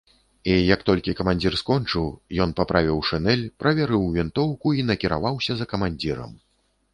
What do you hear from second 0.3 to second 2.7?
І як толькі камандзір скончыў, ён